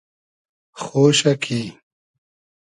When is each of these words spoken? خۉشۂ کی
خۉشۂ 0.83 1.31
کی 1.43 1.61